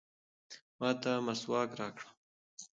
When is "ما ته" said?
0.79-1.11